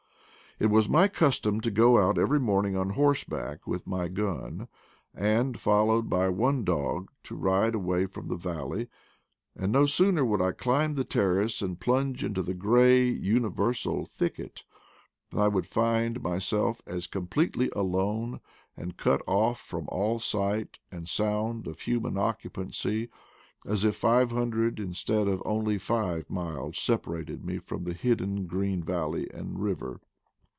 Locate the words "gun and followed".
4.07-6.07